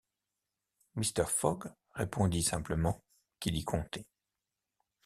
[0.97, 1.25] Mr.
[1.27, 3.03] Fogg répondit simplement
[3.39, 4.07] qu’il y comptait.